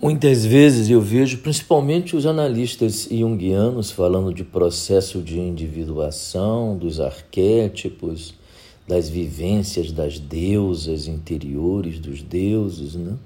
Muitas 0.00 0.44
vezes 0.44 0.90
eu 0.90 1.00
vejo, 1.00 1.38
principalmente 1.38 2.14
os 2.14 2.26
analistas 2.26 3.08
junguianos, 3.10 3.90
falando 3.90 4.32
de 4.32 4.44
processo 4.44 5.22
de 5.22 5.40
individuação, 5.40 6.76
dos 6.76 7.00
arquétipos, 7.00 8.34
das 8.86 9.08
vivências 9.08 9.90
das 9.90 10.18
deusas 10.18 11.08
interiores 11.08 11.98
dos 11.98 12.22
deuses, 12.22 12.94
né? 12.94 13.16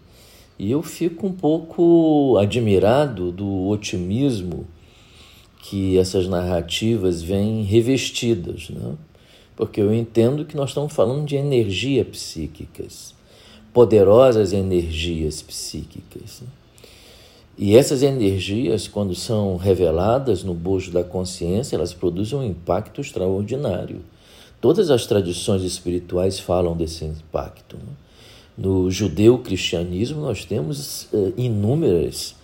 E 0.57 0.71
eu 0.71 0.81
fico 0.81 1.27
um 1.27 1.33
pouco 1.33 2.39
admirado 2.39 3.33
do 3.33 3.67
otimismo 3.67 4.65
que 5.63 5.99
essas 5.99 6.29
narrativas 6.29 7.21
vêm 7.21 7.65
revestidas, 7.65 8.71
né? 8.71 8.95
Porque 9.57 9.81
eu 9.81 9.93
entendo 9.93 10.45
que 10.45 10.57
nós 10.57 10.71
estamos 10.71 10.93
falando 10.93 11.27
de 11.27 11.35
energias 11.35 12.07
psíquicas, 12.07 13.13
poderosas 13.73 14.53
energias 14.53 15.43
psíquicas. 15.43 16.43
Né? 16.43 16.60
E 17.63 17.77
essas 17.77 18.03
energias, 18.03 18.89
quando 18.89 19.15
são 19.15 19.59
reveladas 19.59 20.43
no 20.43 20.55
bojo 20.55 20.91
da 20.91 21.05
consciência, 21.05 21.77
elas 21.77 21.93
produzem 21.93 22.39
um 22.39 22.43
impacto 22.43 23.03
extraordinário. 23.03 24.01
Todas 24.63 24.91
as 24.91 25.05
tradições 25.05 25.63
espirituais 25.63 26.41
falam 26.41 26.75
desse 26.75 27.05
impacto. 27.05 27.77
No 28.57 28.91
judeu-cristianismo, 28.91 30.23
nós 30.23 30.43
temos 30.47 31.03
uh, 31.13 31.35
inúmeros 31.37 32.35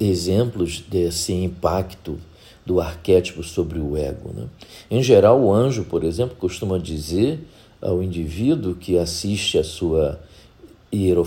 exemplos 0.00 0.80
desse 0.80 1.34
impacto 1.34 2.18
do 2.64 2.80
arquétipo 2.80 3.42
sobre 3.42 3.78
o 3.78 3.94
ego. 3.94 4.30
Né? 4.34 4.46
Em 4.90 5.02
geral, 5.02 5.38
o 5.38 5.52
anjo, 5.52 5.84
por 5.84 6.02
exemplo, 6.02 6.34
costuma 6.34 6.78
dizer 6.78 7.40
ao 7.78 8.02
indivíduo 8.02 8.74
que 8.74 8.96
assiste 8.96 9.58
a 9.58 9.64
sua, 9.64 10.18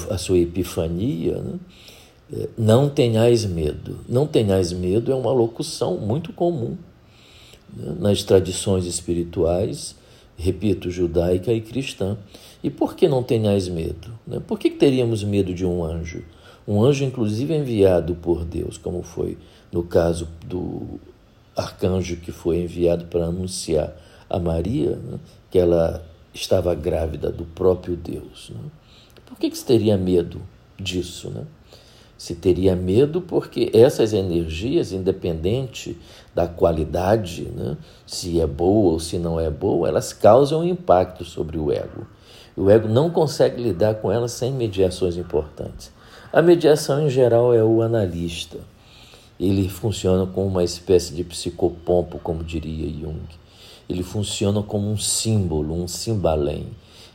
a 0.10 0.18
sua 0.18 0.40
epifania, 0.40 1.38
né? 1.38 1.60
Não 2.58 2.90
tenhais 2.90 3.46
medo. 3.46 4.00
Não 4.08 4.28
tenhais 4.28 4.72
medo 4.72 5.12
é 5.12 5.16
uma 5.16 5.32
locução 5.32 5.98
muito 5.98 6.32
comum 6.32 6.78
né, 7.74 7.96
nas 8.00 8.24
tradições 8.24 8.86
espirituais, 8.86 9.96
repito, 10.38 10.92
judaica 10.92 11.52
e 11.52 11.62
cristã. 11.62 12.18
E 12.64 12.70
por 12.70 12.96
que 12.96 13.08
não 13.08 13.24
tenhais 13.24 13.68
medo? 13.68 14.12
Né? 14.28 14.40
Por 14.46 14.60
que 14.60 14.70
teríamos 14.70 15.24
medo 15.24 15.54
de 15.54 15.66
um 15.66 15.84
anjo? 15.84 16.24
Um 16.68 16.84
anjo, 16.84 17.04
inclusive, 17.04 17.56
enviado 17.56 18.16
por 18.16 18.46
Deus, 18.46 18.78
como 18.78 19.02
foi 19.02 19.38
no 19.72 19.84
caso 19.84 20.28
do 20.46 21.00
arcanjo 21.56 22.18
que 22.18 22.32
foi 22.32 22.60
enviado 22.60 23.06
para 23.06 23.26
anunciar 23.26 23.96
a 24.30 24.40
Maria 24.40 24.96
né, 24.96 25.20
que 25.50 25.58
ela 25.58 26.06
estava 26.34 26.74
grávida 26.76 27.32
do 27.32 27.44
próprio 27.44 27.96
Deus. 27.96 28.52
Por 29.26 29.38
que, 29.38 29.54
se 29.56 29.66
teria 29.66 29.98
medo 29.98 30.42
disso? 30.80 31.32
Se 32.20 32.36
teria 32.36 32.76
medo, 32.76 33.22
porque 33.22 33.72
essas 33.74 34.12
energias, 34.12 34.92
independente 34.92 35.98
da 36.36 36.50
qualidade, 36.50 37.44
né, 37.44 37.78
se 38.06 38.42
é 38.42 38.46
boa 38.46 38.92
ou 38.92 39.00
se 39.00 39.18
não 39.18 39.40
é 39.40 39.50
boa, 39.50 39.88
elas 39.88 40.12
causam 40.12 40.68
impacto 40.68 41.24
sobre 41.24 41.58
o 41.58 41.72
ego. 41.72 42.06
O 42.58 42.70
ego 42.70 42.90
não 42.90 43.10
consegue 43.10 43.64
lidar 43.64 43.96
com 43.96 44.12
elas 44.12 44.34
sem 44.34 44.52
mediações 44.52 45.16
importantes. 45.16 45.94
A 46.34 46.42
mediação, 46.42 47.08
em 47.08 47.10
geral, 47.10 47.54
é 47.54 47.64
o 47.64 47.82
analista. 47.82 48.58
Ele 49.40 49.70
funciona 49.70 50.26
como 50.26 50.48
uma 50.48 50.64
espécie 50.66 51.14
de 51.14 51.24
psicopompo, 51.24 52.20
como 52.20 52.44
diria 52.44 52.90
Jung. 52.90 53.22
Ele 53.88 54.04
funciona 54.04 54.62
como 54.62 54.92
um 54.92 54.98
símbolo, 54.98 55.74
um 55.74 55.88
simbalém. 55.88 56.68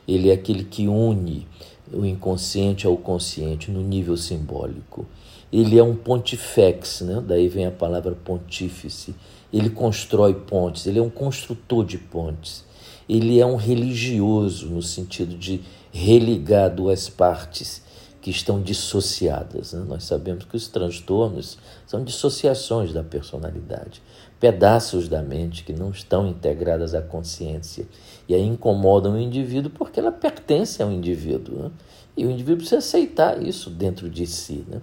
Ele 0.08 0.30
é 0.30 0.32
aquele 0.32 0.64
que 0.64 0.88
une 0.88 1.46
o 1.92 2.04
inconsciente 2.04 2.86
ao 2.86 2.96
consciente 2.96 3.70
no 3.70 3.82
nível 3.82 4.16
simbólico. 4.16 5.06
Ele 5.52 5.78
é 5.78 5.82
um 5.82 5.94
pontifex, 5.94 7.02
né? 7.02 7.22
daí 7.26 7.48
vem 7.48 7.66
a 7.66 7.70
palavra 7.70 8.12
pontífice. 8.12 9.14
Ele 9.52 9.70
constrói 9.70 10.34
pontes, 10.34 10.86
ele 10.86 10.98
é 10.98 11.02
um 11.02 11.10
construtor 11.10 11.84
de 11.84 11.98
pontes. 11.98 12.64
Ele 13.08 13.38
é 13.38 13.46
um 13.46 13.56
religioso 13.56 14.68
no 14.68 14.82
sentido 14.82 15.36
de 15.36 15.60
religar 15.92 16.74
duas 16.74 17.08
partes 17.08 17.82
que 18.20 18.30
estão 18.30 18.62
dissociadas. 18.62 19.74
Né? 19.74 19.84
Nós 19.86 20.04
sabemos 20.04 20.44
que 20.44 20.56
os 20.56 20.66
transtornos 20.66 21.58
são 21.86 22.02
dissociações 22.02 22.92
da 22.92 23.04
personalidade, 23.04 24.02
pedaços 24.40 25.08
da 25.08 25.22
mente 25.22 25.64
que 25.64 25.72
não 25.72 25.90
estão 25.90 26.26
integradas 26.26 26.94
à 26.94 27.00
consciência 27.00 27.86
e 28.28 28.34
aí 28.34 28.42
incomodam 28.42 29.14
o 29.14 29.18
indivíduo 29.18 29.70
porque 29.70 30.00
ela 30.00 30.12
pertence 30.12 30.82
ao 30.82 30.90
indivíduo. 30.90 31.64
Né? 31.64 31.70
E 32.16 32.26
o 32.26 32.30
indivíduo 32.30 32.58
precisa 32.58 32.78
aceitar 32.78 33.42
isso 33.42 33.70
dentro 33.70 34.08
de 34.08 34.26
si. 34.26 34.64
Né? 34.68 34.80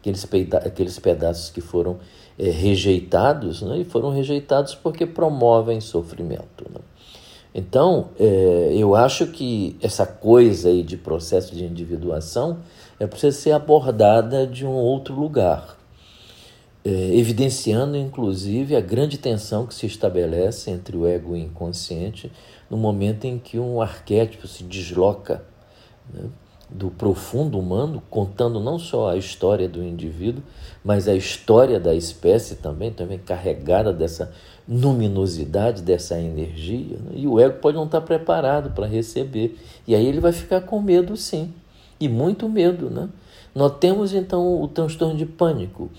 Aqueles, 0.00 0.24
peda 0.24 0.58
aqueles 0.58 0.98
pedaços 0.98 1.50
que 1.50 1.60
foram 1.60 1.98
é, 2.38 2.50
rejeitados 2.50 3.62
né? 3.62 3.78
e 3.78 3.84
foram 3.84 4.10
rejeitados 4.10 4.74
porque 4.74 5.06
promovem 5.06 5.80
sofrimento. 5.80 6.66
Né? 6.70 6.80
Então, 7.54 8.10
é, 8.18 8.72
eu 8.76 8.96
acho 8.96 9.28
que 9.28 9.76
essa 9.80 10.04
coisa 10.04 10.68
aí 10.68 10.82
de 10.82 10.96
processo 10.96 11.54
de 11.54 11.64
individuação 11.64 12.58
é 12.98 13.06
precisa 13.06 13.36
ser 13.36 13.52
abordada 13.52 14.44
de 14.46 14.66
um 14.66 14.72
outro 14.72 15.14
lugar, 15.14 15.76
é, 16.84 16.90
evidenciando 17.16 17.96
inclusive 17.96 18.76
a 18.76 18.80
grande 18.80 19.16
tensão 19.18 19.66
que 19.66 19.74
se 19.74 19.86
estabelece 19.86 20.70
entre 20.70 20.96
o 20.96 21.06
ego 21.06 21.34
e 21.34 21.40
o 21.40 21.44
inconsciente 21.44 22.30
no 22.68 22.76
momento 22.76 23.24
em 23.24 23.38
que 23.38 23.58
um 23.58 23.80
arquétipo 23.80 24.46
se 24.46 24.64
desloca 24.64 25.44
né, 26.12 26.24
do 26.68 26.90
profundo 26.90 27.58
humano, 27.58 28.02
contando 28.10 28.58
não 28.58 28.78
só 28.78 29.10
a 29.10 29.16
história 29.16 29.68
do 29.68 29.82
indivíduo, 29.82 30.42
mas 30.82 31.06
a 31.06 31.14
história 31.14 31.78
da 31.78 31.94
espécie 31.94 32.56
também, 32.56 32.90
também 32.90 33.18
carregada 33.18 33.92
dessa 33.92 34.32
luminosidade, 34.68 35.82
dessa 35.82 36.18
energia. 36.18 36.96
Né? 36.96 37.12
E 37.16 37.26
o 37.28 37.38
ego 37.38 37.58
pode 37.60 37.76
não 37.76 37.84
estar 37.84 38.00
preparado 38.00 38.70
para 38.70 38.86
receber. 38.86 39.58
E 39.86 39.94
aí 39.94 40.04
ele 40.04 40.20
vai 40.20 40.32
ficar 40.32 40.62
com 40.62 40.80
medo, 40.80 41.16
sim 41.16 41.52
e 41.98 42.08
muito 42.08 42.48
medo. 42.48 42.90
Né? 42.90 43.08
Notemos 43.54 44.12
então 44.12 44.62
o 44.62 44.68
transtorno 44.68 45.16
de 45.16 45.26
pânico. 45.26 45.90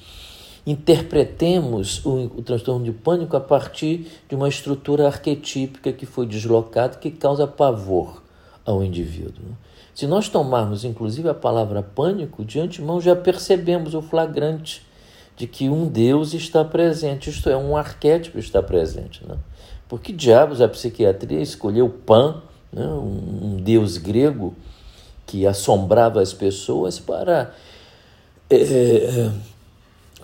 Interpretemos 0.66 2.04
o, 2.04 2.32
o 2.38 2.42
transtorno 2.42 2.84
de 2.84 2.92
pânico 2.92 3.38
a 3.38 3.40
partir 3.40 4.08
de 4.28 4.36
uma 4.36 4.50
estrutura 4.50 5.08
arquetípica 5.08 5.94
que 5.94 6.06
foi 6.06 6.26
deslocada 6.26 6.98
que 6.98 7.12
causa 7.12 7.46
pavor 7.46 8.24
ao 8.66 8.84
indivíduo. 8.84 9.44
Né? 9.48 9.56
Se 9.94 10.08
nós 10.08 10.28
tomarmos 10.28 10.84
inclusive 10.84 11.30
a 11.30 11.34
palavra 11.34 11.84
pânico, 11.84 12.44
de 12.44 12.60
antemão 12.60 13.00
já 13.00 13.16
percebemos 13.16 13.94
o 13.94 14.02
flagrante 14.02 14.86
de 15.38 15.46
que 15.46 15.70
um 15.70 15.88
Deus 15.88 16.34
está 16.34 16.66
presente, 16.66 17.30
isto 17.30 17.50
é, 17.50 17.56
um 17.56 17.78
arquétipo 17.78 18.40
está 18.40 18.64
presente. 18.64 19.26
Né? 19.26 19.36
Por 19.88 20.02
que 20.02 20.12
diabos 20.12 20.62
a 20.62 20.68
psiquiatria 20.68 21.42
escolheu 21.42 21.90
Pan, 21.90 22.42
né? 22.74 22.86
um, 22.86 23.40
um 23.44 23.58
Deus 23.58 23.98
grego, 23.98 24.56
que 25.26 25.46
assombrava 25.46 26.22
as 26.22 26.34
pessoas 26.34 27.00
para 27.00 27.54
é, 28.50 29.32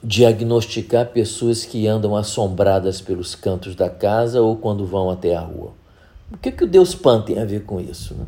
diagnosticar 0.04 1.08
pessoas 1.08 1.66
que 1.66 1.88
andam 1.88 2.16
assombradas 2.16 3.02
pelos 3.02 3.36
cantos 3.36 3.76
da 3.76 3.90
casa 3.90 4.42
ou 4.42 4.58
quando 4.58 4.86
vão 4.86 5.10
até 5.10 5.36
a 5.36 5.42
rua. 5.42 5.74
O 6.32 6.38
que, 6.38 6.52
que 6.52 6.64
o 6.64 6.68
Deus 6.68 6.96
Pan 6.96 7.22
tem 7.22 7.40
a 7.40 7.46
ver 7.46 7.66
com 7.66 7.80
isso? 7.80 8.14
Né? 8.16 8.26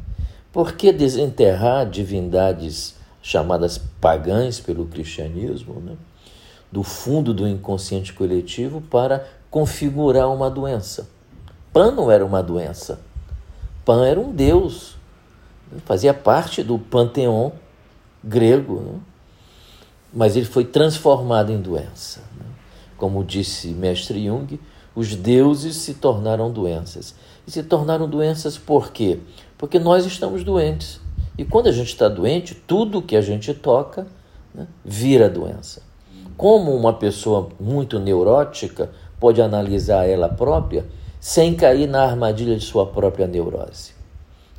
Por 0.51 0.73
que 0.73 0.91
desenterrar 0.91 1.89
divindades 1.89 2.95
chamadas 3.21 3.77
pagãs 3.77 4.59
pelo 4.59 4.85
cristianismo, 4.85 5.79
né? 5.79 5.95
do 6.71 6.83
fundo 6.83 7.33
do 7.33 7.47
inconsciente 7.47 8.13
coletivo 8.13 8.81
para 8.81 9.25
configurar 9.49 10.31
uma 10.31 10.49
doença? 10.49 11.07
Pan 11.71 11.91
não 11.91 12.11
era 12.11 12.25
uma 12.25 12.43
doença. 12.43 12.99
Pan 13.85 14.05
era 14.05 14.19
um 14.19 14.31
Deus 14.31 14.95
fazia 15.85 16.13
parte 16.13 16.63
do 16.63 16.77
panteão 16.77 17.53
grego, 18.23 18.79
né? 18.79 18.99
Mas 20.13 20.35
ele 20.35 20.45
foi 20.45 20.65
transformado 20.65 21.51
em 21.51 21.59
doença. 21.59 22.21
Né? 22.37 22.45
Como 22.97 23.23
disse 23.23 23.69
mestre 23.69 24.25
Jung, 24.25 24.59
os 24.95 25.15
deuses 25.15 25.75
se 25.75 25.95
tornaram 25.95 26.51
doenças. 26.51 27.15
E 27.47 27.51
se 27.51 27.63
tornaram 27.63 28.07
doenças 28.07 28.57
por 28.57 28.91
quê? 28.91 29.19
Porque 29.57 29.79
nós 29.79 30.05
estamos 30.05 30.43
doentes. 30.43 31.01
E 31.37 31.43
quando 31.43 31.67
a 31.67 31.71
gente 31.71 31.87
está 31.87 32.07
doente, 32.07 32.53
tudo 32.53 33.01
que 33.01 33.15
a 33.15 33.21
gente 33.21 33.53
toca 33.53 34.05
né, 34.53 34.67
vira 34.85 35.29
doença. 35.29 35.81
Como 36.37 36.75
uma 36.75 36.93
pessoa 36.93 37.49
muito 37.59 37.99
neurótica 37.99 38.91
pode 39.19 39.41
analisar 39.41 40.07
ela 40.07 40.29
própria 40.29 40.85
sem 41.19 41.55
cair 41.55 41.87
na 41.87 42.03
armadilha 42.03 42.55
de 42.55 42.63
sua 42.63 42.85
própria 42.85 43.25
neurose? 43.25 43.93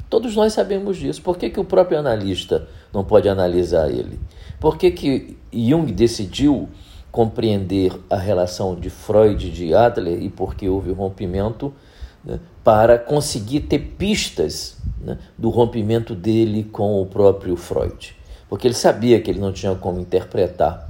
Todos 0.08 0.36
nós 0.36 0.52
sabemos 0.52 0.96
disso. 0.96 1.22
Por 1.22 1.36
que, 1.36 1.50
que 1.50 1.60
o 1.60 1.64
próprio 1.64 1.98
analista 1.98 2.68
não 2.92 3.04
pode 3.04 3.28
analisar 3.28 3.90
ele? 3.90 4.18
Por 4.60 4.76
que, 4.76 4.90
que 4.90 5.36
Jung 5.52 5.90
decidiu 5.92 6.68
compreender 7.10 7.92
a 8.10 8.16
relação 8.16 8.74
de 8.74 8.90
Freud 8.90 9.46
e 9.46 9.50
de 9.50 9.74
Adler 9.74 10.22
e 10.22 10.28
por 10.28 10.54
que 10.54 10.68
houve 10.68 10.90
o 10.90 10.94
rompimento 10.94 11.72
né, 12.24 12.40
para 12.62 12.98
conseguir 12.98 13.60
ter 13.60 13.78
pistas 13.78 14.78
né, 15.00 15.18
do 15.38 15.50
rompimento 15.50 16.14
dele 16.14 16.64
com 16.64 17.00
o 17.00 17.06
próprio 17.06 17.56
Freud? 17.56 18.16
porque 18.54 18.68
ele 18.68 18.74
sabia 18.74 19.20
que 19.20 19.28
ele 19.30 19.40
não 19.40 19.52
tinha 19.52 19.74
como 19.74 19.98
interpretar 19.98 20.88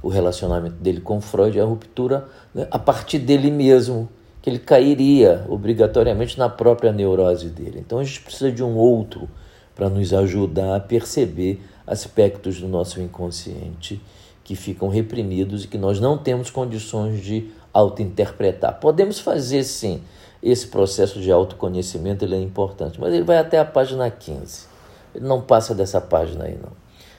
o 0.00 0.08
relacionamento 0.08 0.76
dele 0.76 1.00
com 1.00 1.20
Freud 1.20 1.58
a 1.60 1.64
ruptura 1.64 2.28
né, 2.54 2.68
a 2.70 2.78
partir 2.78 3.18
dele 3.18 3.50
mesmo, 3.50 4.08
que 4.42 4.48
ele 4.48 4.58
cairia 4.58 5.44
obrigatoriamente 5.48 6.38
na 6.38 6.48
própria 6.48 6.92
neurose 6.92 7.48
dele. 7.48 7.80
Então 7.80 7.98
a 7.98 8.04
gente 8.04 8.20
precisa 8.22 8.50
de 8.50 8.62
um 8.62 8.76
outro 8.76 9.28
para 9.74 9.88
nos 9.88 10.12
ajudar 10.12 10.76
a 10.76 10.80
perceber 10.80 11.62
aspectos 11.86 12.60
do 12.60 12.68
nosso 12.68 13.00
inconsciente 13.00 14.00
que 14.44 14.54
ficam 14.54 14.88
reprimidos 14.88 15.64
e 15.64 15.68
que 15.68 15.78
nós 15.78 16.00
não 16.00 16.18
temos 16.18 16.50
condições 16.50 17.22
de 17.22 17.50
auto-interpretar. 17.72 18.80
Podemos 18.80 19.20
fazer 19.20 19.62
sim 19.64 20.02
esse 20.42 20.66
processo 20.66 21.20
de 21.20 21.30
autoconhecimento, 21.30 22.24
ele 22.24 22.34
é 22.34 22.40
importante, 22.40 22.98
mas 22.98 23.12
ele 23.12 23.24
vai 23.24 23.38
até 23.38 23.58
a 23.58 23.64
página 23.64 24.10
15. 24.10 24.66
Ele 25.14 25.26
não 25.26 25.40
passa 25.40 25.74
dessa 25.74 26.00
página 26.00 26.44
aí 26.44 26.56
não. 26.60 26.72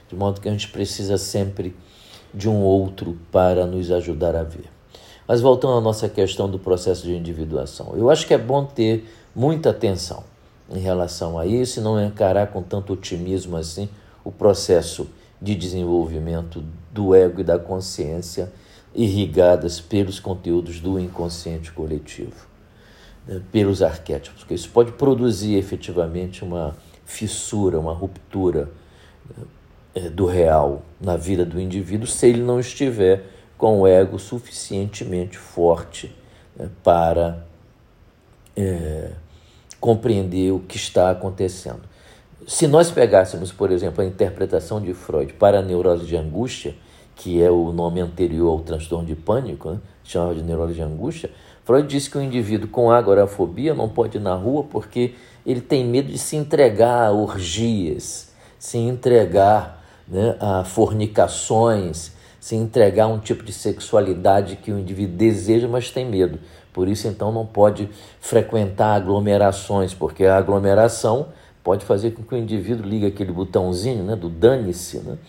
De 0.09 0.15
modo 0.15 0.41
que 0.41 0.49
a 0.49 0.51
gente 0.51 0.69
precisa 0.69 1.17
sempre 1.17 1.75
de 2.33 2.49
um 2.49 2.61
outro 2.61 3.17
para 3.31 3.65
nos 3.65 3.91
ajudar 3.91 4.35
a 4.35 4.43
ver. 4.43 4.70
Mas 5.31 5.39
voltando 5.39 5.77
à 5.77 5.79
nossa 5.79 6.09
questão 6.09 6.49
do 6.49 6.59
processo 6.59 7.03
de 7.03 7.15
individuação, 7.15 7.93
eu 7.95 8.09
acho 8.09 8.27
que 8.27 8.33
é 8.33 8.37
bom 8.37 8.65
ter 8.65 9.09
muita 9.33 9.69
atenção 9.69 10.25
em 10.69 10.79
relação 10.79 11.39
a 11.39 11.45
isso 11.45 11.79
e 11.79 11.81
não 11.81 12.03
encarar 12.03 12.47
com 12.47 12.61
tanto 12.61 12.91
otimismo 12.91 13.55
assim 13.55 13.87
o 14.25 14.29
processo 14.29 15.07
de 15.41 15.55
desenvolvimento 15.55 16.61
do 16.91 17.15
ego 17.15 17.39
e 17.39 17.45
da 17.45 17.57
consciência 17.57 18.51
irrigadas 18.93 19.79
pelos 19.79 20.19
conteúdos 20.19 20.81
do 20.81 20.99
inconsciente 20.99 21.71
coletivo, 21.71 22.45
né, 23.25 23.41
pelos 23.53 23.81
arquétipos, 23.81 24.39
porque 24.39 24.55
isso 24.55 24.69
pode 24.69 24.91
produzir 24.91 25.55
efetivamente 25.55 26.43
uma 26.43 26.75
fissura, 27.05 27.79
uma 27.79 27.93
ruptura 27.93 28.69
né, 29.95 30.09
do 30.09 30.25
real 30.25 30.81
na 30.99 31.15
vida 31.15 31.45
do 31.45 31.57
indivíduo 31.57 32.05
se 32.05 32.27
ele 32.27 32.41
não 32.41 32.59
estiver 32.59 33.39
com 33.61 33.81
o 33.81 33.87
ego 33.87 34.17
suficientemente 34.17 35.37
forte 35.37 36.11
né, 36.57 36.67
para 36.83 37.45
é, 38.57 39.11
compreender 39.79 40.51
o 40.51 40.57
que 40.57 40.77
está 40.77 41.11
acontecendo. 41.11 41.81
Se 42.47 42.65
nós 42.65 42.89
pegássemos, 42.89 43.51
por 43.51 43.69
exemplo, 43.69 44.03
a 44.03 44.07
interpretação 44.07 44.81
de 44.81 44.95
Freud 44.95 45.33
para 45.33 45.59
a 45.59 45.61
neurose 45.61 46.07
de 46.07 46.17
angústia, 46.17 46.73
que 47.15 47.39
é 47.39 47.51
o 47.51 47.71
nome 47.71 48.01
anterior 48.01 48.49
ao 48.49 48.61
transtorno 48.61 49.05
de 49.05 49.15
pânico, 49.15 49.69
né, 49.69 49.79
chamado 50.03 50.33
de 50.33 50.41
neurose 50.41 50.73
de 50.73 50.81
angústia, 50.81 51.29
Freud 51.63 51.87
disse 51.87 52.09
que 52.09 52.17
o 52.17 52.21
indivíduo 52.21 52.67
com 52.67 52.89
agorafobia 52.89 53.75
não 53.75 53.87
pode 53.87 54.17
ir 54.17 54.21
na 54.21 54.33
rua 54.33 54.63
porque 54.63 55.13
ele 55.45 55.61
tem 55.61 55.85
medo 55.85 56.11
de 56.11 56.17
se 56.17 56.35
entregar 56.35 57.09
a 57.09 57.11
orgias, 57.11 58.33
se 58.57 58.79
entregar 58.79 59.85
né, 60.07 60.35
a 60.39 60.63
fornicações, 60.63 62.19
se 62.41 62.55
entregar 62.55 63.03
a 63.03 63.07
um 63.07 63.19
tipo 63.19 63.43
de 63.43 63.53
sexualidade 63.53 64.55
que 64.55 64.71
o 64.71 64.79
indivíduo 64.79 65.15
deseja, 65.15 65.67
mas 65.67 65.91
tem 65.91 66.03
medo. 66.03 66.39
Por 66.73 66.87
isso, 66.87 67.07
então, 67.07 67.31
não 67.31 67.45
pode 67.45 67.87
frequentar 68.19 68.95
aglomerações, 68.95 69.93
porque 69.93 70.25
a 70.25 70.37
aglomeração 70.37 71.27
pode 71.63 71.85
fazer 71.85 72.11
com 72.11 72.23
que 72.23 72.33
o 72.33 72.37
indivíduo 72.37 72.83
ligue 72.83 73.05
aquele 73.05 73.31
botãozinho 73.31 74.03
né, 74.03 74.15
do 74.15 74.27
dane-se 74.27 74.97
né, 74.97 75.19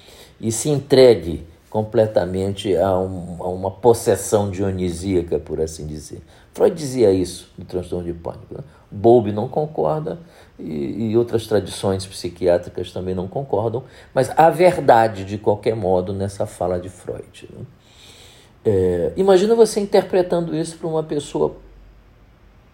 e 0.41 0.51
se 0.51 0.71
entregue 0.71 1.47
completamente 1.73 2.77
a, 2.77 2.99
um, 2.99 3.39
a, 3.41 3.49
uma 3.49 3.71
possessão 3.71 4.51
dionisíaca, 4.51 5.39
por 5.39 5.59
assim 5.59 5.87
dizer. 5.87 6.21
Freud 6.53 6.77
dizia 6.77 7.11
isso 7.11 7.51
no 7.57 7.65
transtorno 7.65 8.05
de 8.05 8.13
pânico. 8.13 8.55
Né? 8.55 8.61
Bowlby 8.91 9.33
não 9.33 9.49
concorda 9.49 10.19
e, 10.59 11.13
e, 11.13 11.17
outras 11.17 11.47
tradições 11.47 12.05
psiquiátricas 12.05 12.93
também 12.93 13.15
não 13.15 13.27
concordam, 13.27 13.85
mas 14.13 14.31
há 14.37 14.51
verdade, 14.51 15.25
de 15.25 15.39
qualquer 15.39 15.75
modo, 15.75 16.13
nessa 16.13 16.45
fala 16.45 16.79
de 16.79 16.91
Freud. 16.91 17.49
Né? 17.51 17.65
É, 18.67 19.13
imagina 19.17 19.55
você 19.55 19.81
interpretando 19.81 20.55
isso 20.55 20.77
para 20.77 20.87
uma 20.87 21.03
pessoa 21.03 21.57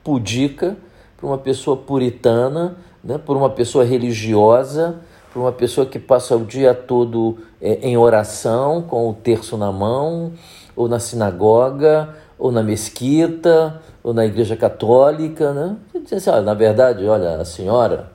pudica, 0.02 0.76
para 1.16 1.24
uma 1.24 1.38
pessoa 1.38 1.76
puritana, 1.76 2.76
né, 3.04 3.16
por 3.16 3.36
uma 3.36 3.48
pessoa 3.48 3.84
religiosa, 3.84 4.98
por 5.32 5.40
uma 5.40 5.52
pessoa 5.52 5.86
que 5.86 5.98
passa 5.98 6.36
o 6.36 6.44
dia 6.44 6.74
todo 6.74 7.38
é, 7.60 7.74
em 7.82 7.96
oração, 7.96 8.82
com 8.82 9.08
o 9.08 9.14
terço 9.14 9.56
na 9.56 9.70
mão, 9.70 10.32
ou 10.74 10.88
na 10.88 10.98
sinagoga, 10.98 12.14
ou 12.38 12.52
na 12.52 12.62
mesquita, 12.62 13.80
ou 14.02 14.14
na 14.14 14.24
igreja 14.24 14.56
católica, 14.56 15.52
né? 15.52 15.76
Você 16.04 16.14
assim, 16.14 16.30
olha, 16.30 16.42
na 16.42 16.54
verdade, 16.54 17.04
olha, 17.06 17.36
a 17.36 17.44
senhora, 17.44 18.10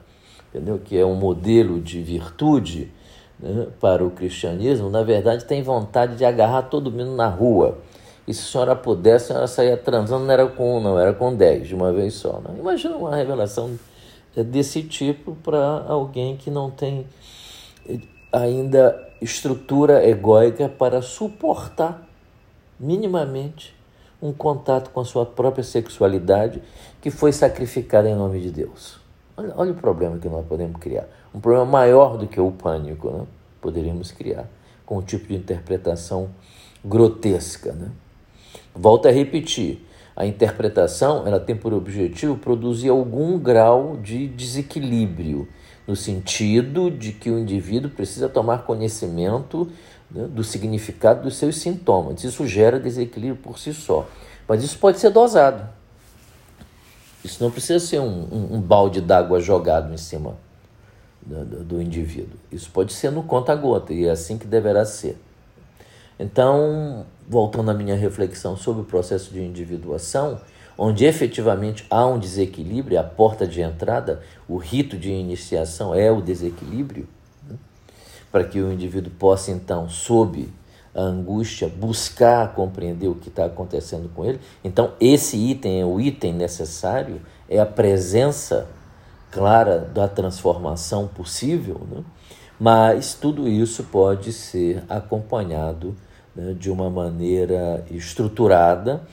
entendeu? 0.49 0.79
Que 0.83 0.97
é 0.97 1.05
um 1.05 1.15
modelo 1.15 1.79
de 1.79 2.01
virtude 2.01 2.91
né, 3.39 3.67
para 3.79 4.03
o 4.03 4.09
cristianismo, 4.09 4.89
na 4.89 5.03
verdade 5.03 5.45
tem 5.45 5.61
vontade 5.61 6.15
de 6.15 6.23
agarrar 6.23 6.63
todo 6.63 6.91
mundo 6.91 7.15
na 7.15 7.27
rua. 7.27 7.77
E 8.25 8.33
se 8.33 8.41
a 8.41 8.51
senhora 8.51 8.75
pudesse, 8.75 9.25
a 9.25 9.27
senhora 9.27 9.47
saía 9.47 9.77
transando, 9.77 10.25
não 10.25 10.31
era 10.31 10.47
com 10.47 10.77
um, 10.77 10.81
não, 10.81 10.97
era 10.97 11.13
com 11.13 11.35
dez, 11.35 11.67
de 11.67 11.75
uma 11.75 11.91
vez 11.91 12.13
só. 12.13 12.39
Né? 12.39 12.55
Imagina 12.57 12.95
uma 12.95 13.13
revelação 13.13 13.71
desse 14.35 14.81
tipo 14.83 15.35
para 15.43 15.85
alguém 15.87 16.37
que 16.37 16.49
não 16.49 16.71
tem 16.71 17.05
ainda 18.31 19.09
estrutura 19.21 20.07
egóica 20.07 20.67
para 20.67 21.01
suportar 21.01 22.07
minimamente 22.79 23.75
um 24.21 24.31
contato 24.31 24.89
com 24.89 25.01
a 25.01 25.05
sua 25.05 25.25
própria 25.25 25.63
sexualidade 25.63 26.63
que 27.01 27.11
foi 27.11 27.31
sacrificada 27.31 28.09
em 28.09 28.15
nome 28.15 28.39
de 28.39 28.49
Deus. 28.49 28.99
Olha, 29.35 29.53
olha 29.55 29.71
o 29.71 29.75
problema 29.75 30.17
que 30.17 30.29
nós 30.29 30.45
podemos 30.45 30.79
criar. 30.79 31.07
Um 31.33 31.39
problema 31.39 31.65
maior 31.65 32.17
do 32.17 32.27
que 32.27 32.39
o 32.39 32.51
pânico, 32.51 33.09
né? 33.09 33.25
Poderíamos 33.61 34.11
criar 34.11 34.47
com 34.85 34.97
um 34.97 35.01
tipo 35.01 35.27
de 35.27 35.35
interpretação 35.35 36.29
grotesca, 36.83 37.73
né? 37.73 37.89
Volto 38.73 39.07
a 39.07 39.11
repetir. 39.11 39.85
A 40.15 40.25
interpretação 40.25 41.25
ela 41.25 41.39
tem 41.39 41.55
por 41.55 41.73
objetivo 41.73 42.37
produzir 42.37 42.89
algum 42.89 43.37
grau 43.39 43.97
de 43.97 44.27
desequilíbrio, 44.27 45.47
no 45.87 45.95
sentido 45.95 46.91
de 46.91 47.11
que 47.11 47.29
o 47.29 47.39
indivíduo 47.39 47.89
precisa 47.89 48.29
tomar 48.29 48.59
conhecimento 48.59 49.69
né, 50.09 50.27
do 50.27 50.43
significado 50.43 51.23
dos 51.23 51.35
seus 51.35 51.57
sintomas. 51.57 52.23
Isso 52.23 52.45
gera 52.47 52.79
desequilíbrio 52.79 53.41
por 53.41 53.57
si 53.57 53.73
só. 53.73 54.07
Mas 54.47 54.63
isso 54.63 54.77
pode 54.77 54.99
ser 54.99 55.09
dosado. 55.09 55.67
Isso 57.23 57.43
não 57.43 57.49
precisa 57.49 57.79
ser 57.79 57.99
um, 57.99 58.27
um, 58.31 58.55
um 58.55 58.61
balde 58.61 59.01
d'água 59.01 59.39
jogado 59.39 59.93
em 59.93 59.97
cima 59.97 60.35
do, 61.21 61.45
do, 61.45 61.63
do 61.63 61.81
indivíduo. 61.81 62.37
Isso 62.51 62.69
pode 62.69 62.93
ser 62.93 63.11
no 63.11 63.23
conta-gota, 63.23 63.93
e 63.93 64.05
é 64.05 64.11
assim 64.11 64.37
que 64.37 64.45
deverá 64.45 64.85
ser. 64.85 65.17
Então, 66.19 67.05
voltando 67.27 67.71
à 67.71 67.73
minha 67.73 67.95
reflexão 67.95 68.55
sobre 68.55 68.81
o 68.81 68.85
processo 68.85 69.31
de 69.31 69.41
individuação, 69.41 70.39
onde 70.77 71.05
efetivamente 71.05 71.85
há 71.89 72.05
um 72.05 72.17
desequilíbrio, 72.17 72.99
a 72.99 73.03
porta 73.03 73.45
de 73.45 73.61
entrada, 73.61 74.21
o 74.47 74.57
rito 74.57 74.97
de 74.97 75.11
iniciação 75.11 75.93
é 75.93 76.11
o 76.11 76.21
desequilíbrio, 76.21 77.07
né? 77.47 77.55
para 78.31 78.43
que 78.43 78.59
o 78.59 78.71
indivíduo 78.71 79.11
possa 79.17 79.51
então, 79.51 79.87
sob 79.87 80.49
a 80.95 81.01
angústia, 81.01 81.67
buscar 81.67 82.53
compreender 82.53 83.07
o 83.07 83.15
que 83.15 83.29
está 83.29 83.45
acontecendo 83.45 84.09
com 84.13 84.23
ele. 84.25 84.39
Então, 84.63 84.93
esse 84.99 85.37
item 85.37 85.81
é 85.81 85.85
o 85.85 85.99
item 85.99 86.33
necessário, 86.33 87.21
é 87.49 87.59
a 87.59 87.65
presença 87.65 88.67
clara 89.31 89.79
da 89.79 90.07
transformação 90.07 91.07
possível, 91.07 91.81
né? 91.89 92.03
mas 92.59 93.15
tudo 93.15 93.47
isso 93.47 93.83
pode 93.85 94.31
ser 94.31 94.83
acompanhado 94.87 95.95
né, 96.35 96.55
de 96.57 96.71
uma 96.71 96.89
maneira 96.89 97.85
estruturada 97.91 99.07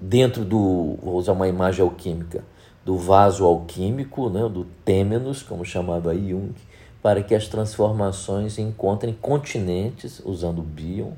dentro 0.00 0.44
do, 0.44 0.96
vou 1.02 1.16
usar 1.16 1.32
uma 1.32 1.48
imagem 1.48 1.82
alquímica, 1.82 2.44
do 2.84 2.98
vaso 2.98 3.44
alquímico, 3.44 4.28
né, 4.28 4.46
do 4.48 4.64
têmenos, 4.84 5.42
como 5.42 5.64
chamava 5.64 6.14
Jung, 6.14 6.54
para 7.02 7.22
que 7.22 7.34
as 7.34 7.48
transformações 7.48 8.58
encontrem 8.58 9.14
continentes, 9.14 10.20
usando 10.24 10.58
o 10.58 10.62
Bion, 10.62 11.12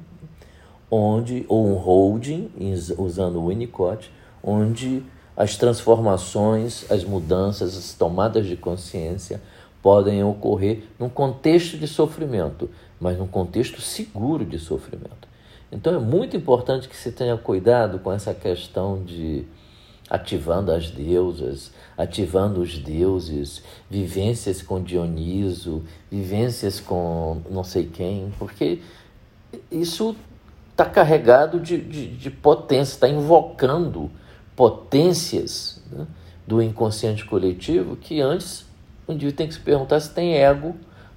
onde, 0.90 1.44
ou 1.48 1.66
um 1.66 1.74
holding, 1.74 2.50
usando 2.96 3.40
o 3.40 3.48
Winnicott, 3.48 4.10
onde 4.42 5.02
as 5.36 5.56
transformações, 5.56 6.90
as 6.90 7.04
mudanças, 7.04 7.76
as 7.76 7.92
tomadas 7.94 8.46
de 8.46 8.56
consciência 8.56 9.40
podem 9.82 10.24
ocorrer 10.24 10.84
num 10.98 11.08
contexto 11.08 11.76
de 11.76 11.86
sofrimento, 11.86 12.70
mas 13.00 13.18
num 13.18 13.26
contexto 13.26 13.80
seguro 13.80 14.44
de 14.44 14.58
sofrimento. 14.58 15.28
Então 15.70 15.94
é 15.94 15.98
muito 15.98 16.36
importante 16.36 16.88
que 16.88 16.96
se 16.96 17.12
tenha 17.12 17.36
cuidado 17.36 17.98
com 17.98 18.12
essa 18.12 18.32
questão 18.32 19.02
de 19.02 19.44
ativando 20.08 20.70
as 20.70 20.88
deusas, 20.88 21.72
ativando 21.98 22.60
os 22.60 22.78
deuses, 22.78 23.62
vivências 23.90 24.62
com 24.62 24.80
Dioniso, 24.80 25.82
vivências 26.10 26.78
com 26.78 27.42
não 27.50 27.64
sei 27.64 27.86
quem, 27.86 28.32
porque 28.38 28.80
isso 29.70 30.14
está 30.70 30.84
carregado 30.84 31.58
de, 31.58 31.78
de, 31.78 32.06
de 32.06 32.30
potência, 32.30 32.94
está 32.94 33.08
invocando 33.08 34.10
potências 34.54 35.82
né, 35.90 36.06
do 36.46 36.62
inconsciente 36.62 37.24
coletivo 37.24 37.96
que 37.96 38.20
antes 38.20 38.64
o 39.06 39.12
indivíduo 39.12 39.36
tem 39.36 39.48
que 39.48 39.54
se 39.54 39.60
perguntar 39.60 40.00
se 40.00 40.10
tem 40.10 40.34
ego 40.34 40.76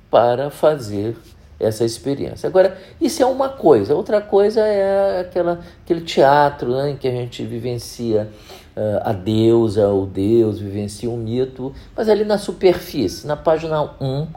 para 0.10 0.50
fazer 0.50 1.16
essa 1.60 1.84
experiência. 1.84 2.48
Agora, 2.48 2.78
isso 3.02 3.22
é 3.22 3.26
uma 3.26 3.50
coisa, 3.50 3.94
outra 3.94 4.22
coisa 4.22 4.62
é 4.62 5.20
aquela, 5.20 5.60
aquele 5.84 6.02
teatro 6.02 6.72
né, 6.72 6.92
em 6.92 6.96
que 6.96 7.08
a 7.08 7.12
gente 7.12 7.44
vivencia 7.44 8.30
uh, 8.78 9.02
a 9.04 9.12
deusa, 9.12 9.90
o 9.90 10.06
deus, 10.06 10.60
vivencia 10.60 11.10
um 11.10 11.18
mito, 11.18 11.74
mas 11.96 12.08
ali 12.08 12.24
na 12.24 12.38
superfície, 12.38 13.28
na 13.28 13.36
página 13.36 13.84
1 14.00 14.28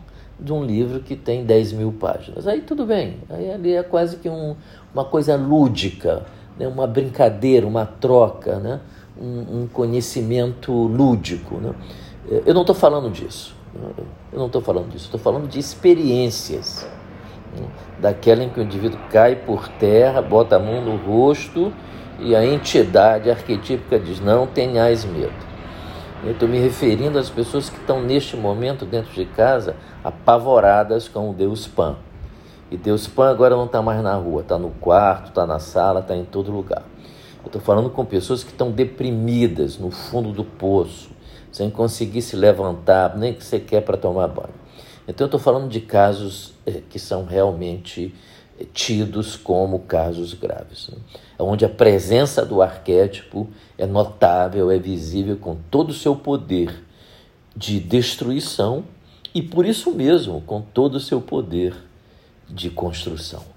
de 0.41 0.53
um 0.53 0.65
livro 0.65 1.01
que 1.01 1.15
tem 1.15 1.45
10 1.45 1.73
mil 1.75 1.93
páginas. 1.93 2.49
Aí 2.49 2.61
tudo 2.61 2.85
bem, 2.85 3.19
aí 3.31 3.53
ali 3.53 3.75
é 3.75 3.83
quase 3.85 4.17
que 4.17 4.29
um, 4.29 4.57
uma 4.93 5.05
coisa 5.05 5.37
lúdica, 5.37 6.27
né, 6.59 6.67
uma 6.67 6.89
brincadeira, 6.89 7.65
uma 7.65 7.87
troca, 7.87 8.59
né, 8.59 8.81
um, 9.21 9.63
um 9.63 9.69
conhecimento 9.69 10.73
lúdico. 10.73 11.57
Né. 11.59 11.73
Eu 12.45 12.53
não 12.53 12.63
estou 12.63 12.75
falando 12.75 13.09
disso. 13.11 13.55
Eu 14.31 14.39
não 14.39 14.47
estou 14.47 14.61
falando 14.61 14.91
disso, 14.91 15.07
estou 15.07 15.21
falando 15.21 15.49
de 15.49 15.59
experiências 15.59 16.87
daquela 17.99 18.43
em 18.43 18.49
que 18.49 18.61
o 18.61 18.63
indivíduo 18.63 18.99
cai 19.11 19.37
por 19.37 19.69
terra, 19.69 20.21
bota 20.21 20.57
a 20.57 20.59
mão 20.59 20.81
no 20.81 20.97
rosto 20.97 21.73
e 22.19 22.35
a 22.35 22.45
entidade 22.45 23.31
arquetípica 23.31 23.99
diz: 23.99 24.21
Não 24.21 24.47
tenhais 24.47 25.05
medo. 25.05 25.53
Eu 26.25 26.33
estou 26.33 26.49
me 26.49 26.59
referindo 26.59 27.19
às 27.19 27.29
pessoas 27.29 27.69
que 27.69 27.79
estão 27.79 28.01
neste 28.01 28.37
momento 28.37 28.87
dentro 28.87 29.13
de 29.13 29.25
casa 29.25 29.75
apavoradas 30.05 31.09
com 31.09 31.31
o 31.31 31.33
Deus 31.33 31.67
Pan. 31.67 31.97
E 32.71 32.77
Deus 32.77 33.09
Pan 33.09 33.29
agora 33.29 33.57
não 33.57 33.67
está 33.67 33.83
mais 33.83 34.03
na 34.03 34.15
rua, 34.15 34.43
está 34.43 34.57
no 34.57 34.71
quarto, 34.71 35.29
está 35.29 35.45
na 35.45 35.59
sala, 35.59 36.01
está 36.01 36.17
em 36.17 36.25
todo 36.25 36.53
lugar. 36.53 36.83
Eu 37.43 37.47
estou 37.47 37.61
falando 37.61 37.91
com 37.91 38.05
pessoas 38.05 38.45
que 38.45 38.53
estão 38.53 38.71
deprimidas 38.71 39.77
no 39.79 39.91
fundo 39.91 40.31
do 40.31 40.45
poço, 40.45 41.11
sem 41.51 41.69
conseguir 41.69 42.23
se 42.23 42.37
levantar, 42.37 43.17
nem 43.17 43.35
que 43.35 43.45
você 43.45 43.59
quer 43.59 43.83
para 43.83 43.97
tomar 43.97 44.29
banho. 44.29 44.55
Então, 45.07 45.25
eu 45.25 45.29
estou 45.29 45.41
falando 45.41 45.69
de 45.69 45.81
casos 45.81 46.53
eh, 46.65 46.83
que 46.89 46.99
são 46.99 47.25
realmente 47.25 48.15
eh, 48.59 48.65
tidos 48.73 49.37
como 49.37 49.81
casos 49.81 50.35
graves, 50.35 50.89
né? 50.89 50.99
onde 51.39 51.65
a 51.65 51.69
presença 51.69 52.47
do 52.47 52.63
arquétipo 52.63 53.49
é 53.77 53.87
notável, 53.87 54.71
é 54.71 54.79
visível 54.79 55.37
com 55.37 55.57
todo 55.71 55.91
o 55.91 55.95
seu 55.95 56.15
poder 56.15 56.85
de 57.57 57.81
destruição 57.81 58.85
e, 59.35 59.43
por 59.43 59.67
isso 59.67 59.91
mesmo, 59.93 60.41
com 60.43 60.61
todo 60.61 60.97
o 60.97 61.01
seu 61.01 61.21
poder 61.21 61.75
de 62.49 62.71
construção. 62.71 63.52